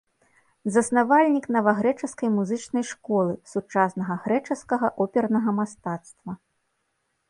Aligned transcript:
Заснавальнік 0.77 1.45
навагрэчаскай 1.57 2.33
музычнай 2.39 2.83
школы, 2.95 3.33
сучаснага 3.55 4.13
грэчаскага 4.27 4.87
опернага 5.09 5.59
мастацтва. 5.63 6.31